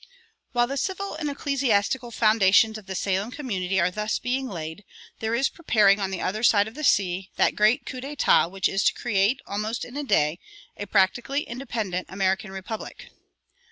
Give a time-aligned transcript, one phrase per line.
[0.51, 4.83] While the civil and ecclesiastical foundations of the Salem community are thus being laid,
[5.19, 8.67] there is preparing on the other side of the sea that great coup d'état which
[8.67, 10.39] is to create, almost in a day,
[10.75, 13.11] a practically independent American republic.